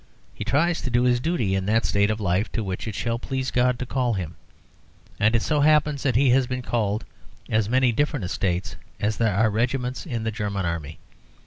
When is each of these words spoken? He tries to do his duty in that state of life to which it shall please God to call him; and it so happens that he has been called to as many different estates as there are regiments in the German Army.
He 0.33 0.43
tries 0.43 0.81
to 0.81 0.89
do 0.89 1.03
his 1.03 1.19
duty 1.19 1.53
in 1.53 1.67
that 1.67 1.85
state 1.85 2.09
of 2.09 2.19
life 2.19 2.51
to 2.53 2.63
which 2.63 2.87
it 2.87 2.95
shall 2.95 3.19
please 3.19 3.51
God 3.51 3.77
to 3.77 3.85
call 3.85 4.13
him; 4.15 4.35
and 5.19 5.35
it 5.35 5.43
so 5.43 5.59
happens 5.61 6.01
that 6.01 6.15
he 6.15 6.31
has 6.31 6.47
been 6.47 6.63
called 6.63 7.01
to 7.45 7.51
as 7.53 7.69
many 7.69 7.91
different 7.91 8.25
estates 8.25 8.75
as 8.99 9.17
there 9.17 9.35
are 9.35 9.51
regiments 9.51 10.07
in 10.07 10.23
the 10.23 10.31
German 10.31 10.65
Army. 10.65 10.97